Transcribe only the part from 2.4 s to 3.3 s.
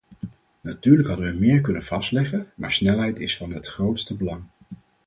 maar snelheid